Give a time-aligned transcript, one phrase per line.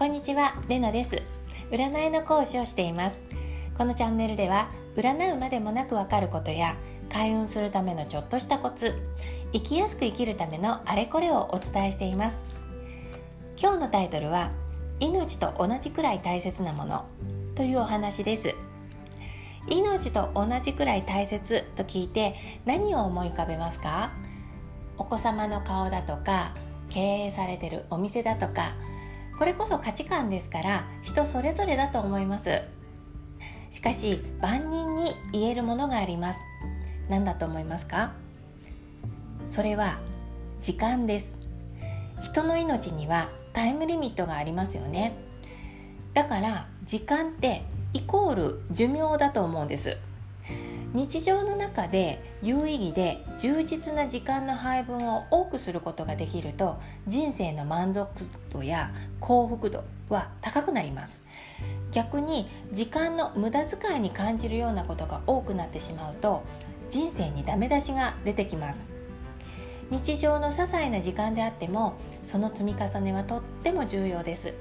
[0.00, 1.20] こんにちは、れなです。
[1.70, 3.22] 占いの講師をしています。
[3.76, 6.74] このチャンネルでは占うまでもなくわかることや
[7.12, 8.94] 開運するためのちょっとしたコツ
[9.52, 12.42] 生きやすく生きるためのあれこれをお伝えしています。
[13.60, 14.52] 今日のタイトルは
[15.00, 17.04] 命と同じくらい大切なもの
[17.54, 18.54] というお話です。
[19.68, 24.12] 命と同じくらい大切と聞いて何を思い浮かべますか？
[24.96, 26.54] お子様の顔だとか
[26.88, 28.72] 経営されてるお店だとか
[29.40, 32.60] これこそ価値観ですから人それぞれだと思います。
[33.70, 36.40] しかし万人に言えるものがあります。
[37.08, 38.12] 何だと思いますか？
[39.48, 39.98] それは
[40.60, 41.34] 時間です。
[42.22, 45.16] 人の命にはタイムリミットがありますよね。
[46.12, 47.62] だから時間って
[47.94, 49.96] イコール寿命だと思うんです。
[50.92, 58.08] 日常の中で有意義で充実な時間の配分を多くすることができると人生の満足
[58.50, 61.24] 度や幸福度は高くなります。
[61.92, 66.42] 逆に時間の無駄遣いに感じるようなことが多くなってしまうと
[66.88, 68.90] 人生にダメ出しが出てきます。
[69.90, 74.54] 日常の些細な時間であってもその積み重ねはとっても重要です。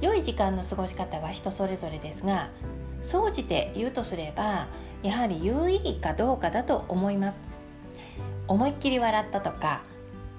[0.00, 2.48] 良い時間の過ごし方は人それぞれですが
[3.00, 4.68] 総じて言うとすれば
[5.02, 7.46] やはり有意義かどうかだと思います。
[8.48, 9.82] 思いっきり笑ったとか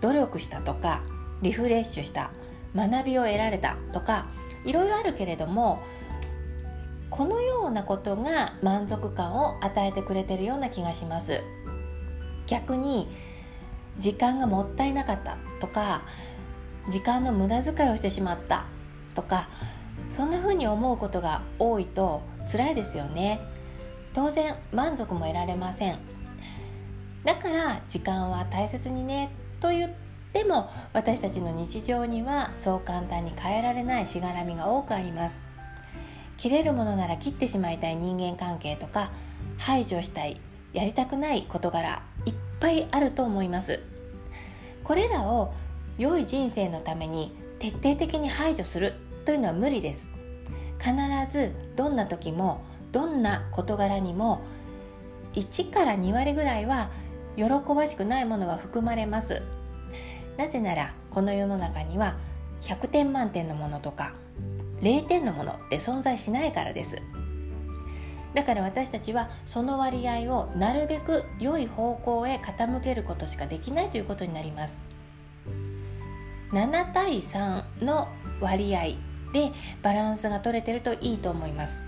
[0.02, 1.04] 努力したとか
[1.42, 2.32] リフレッシュした
[2.76, 4.28] 学びを得られたとか
[4.66, 5.80] いろいろあるけれども
[7.10, 11.42] このようなことが満足感を与えてくれてるような気がします。
[12.48, 13.08] 逆に
[14.00, 16.02] 時間がもったいなかったとか
[16.90, 18.66] 時間の無駄遣いをしてしまった
[19.14, 19.50] とか
[20.10, 22.22] そんな風に思うことが多いと
[22.52, 23.40] 辛いですよね。
[24.14, 26.00] 当然満足も得られません。
[27.24, 29.92] だから時間は大切にねと言っ
[30.34, 35.44] ても私たちの日常にはそう簡単に変えられないしがらみが多くあります。
[36.38, 39.12] 切れるものなら切ってしまいたい人間関係とか
[39.58, 40.40] 排除したい
[40.72, 43.80] やりたくない事柄いっぱいあると思います。
[44.84, 45.54] これらを
[45.98, 48.96] 良い人生のために徹底的に排除する。
[49.30, 50.10] というのは無理です。
[50.80, 50.92] 必
[51.32, 54.42] ずどんな時もどんな事柄にも
[55.36, 56.90] 1から2割ぐらいは
[57.36, 57.44] 喜
[57.76, 59.44] ばしくないものは含まれます。
[60.36, 62.16] なぜならこの世の中には
[62.64, 64.16] 100点満点のものとか
[64.82, 66.98] 0点のものって存在しないからです。
[68.34, 74.82] だから私たちはその割合をなるべく良い方向へ傾けることしかできないということになります。
[76.52, 78.08] 7対3の
[78.42, 79.52] 割合で
[79.82, 81.84] バランスが取れてるといいと思います。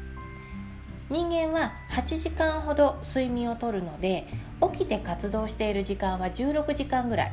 [1.09, 4.27] 人間は8時間ほど睡眠をとるので
[4.73, 7.31] 起きて活動している時間は16時間ぐらい。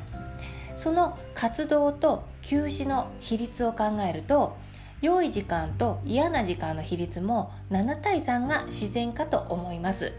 [0.75, 4.57] その活動と休止の比率を考えると
[5.01, 10.13] 良い時間と嫌な時間の比率も7対3が自然かと思います。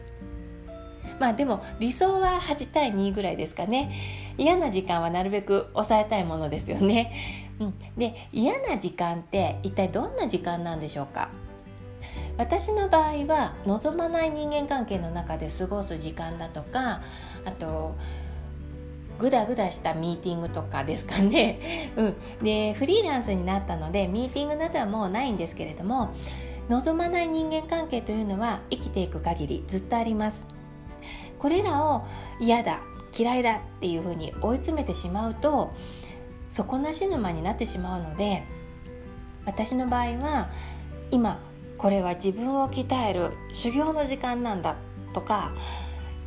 [1.19, 3.91] まあでも理想は8対2ぐらいですかね。
[4.37, 11.29] 嫌な時間はなるべく抑えたいものですよね、うん、で嫌な時間って一体どんな時間なんでしょうか？
[12.37, 17.01] 私の場合は望まない人間関係の中で過ごす時間だとか
[17.43, 17.95] あと
[19.19, 26.11] グダグダしたミーティングとかですかね、 うん、でフリーランスになったのでミーティングなどはもうないんですけれども
[26.69, 30.47] 望まない人間関係というのは生きていく限りずっとあります。
[31.39, 32.03] これらを
[32.39, 32.79] 嫌だ
[33.17, 35.73] 嫌いだっていうふうに追い詰めてしまうと
[36.49, 38.43] 底なし沼になってしまうので
[39.45, 40.49] 私の場合は
[41.11, 41.39] 今
[41.77, 44.75] これは自分を鍛える修行の時間なんだ
[45.13, 45.51] とか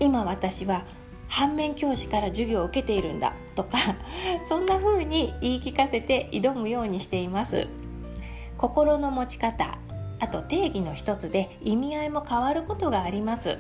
[0.00, 0.84] 今私は
[1.28, 3.78] 反面教師から授業を受けているんだとか
[4.48, 7.68] そんな風に言い聞かせて挑むようにしています。
[8.58, 9.78] 心の持ち方
[10.20, 13.58] あと定義の一つで意味合いも変わることがあります。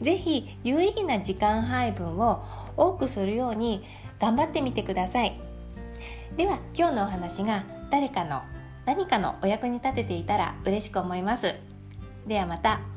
[0.00, 2.42] 是非有意義な時間配分を
[2.76, 3.84] 多くするように
[4.18, 5.49] 頑張ってみてください。
[6.36, 8.42] では今日のお話が誰かの
[8.86, 11.54] 何かのお役に立てていたら嬉しく思います
[12.26, 12.89] ではまた。